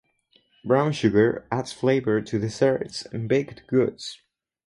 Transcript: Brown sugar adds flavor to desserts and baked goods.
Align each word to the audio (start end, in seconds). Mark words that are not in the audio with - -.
Brown 0.65 0.93
sugar 0.93 1.47
adds 1.51 1.71
flavor 1.73 2.23
to 2.23 2.39
desserts 2.39 3.05
and 3.13 3.29
baked 3.29 3.67
goods. 3.67 4.19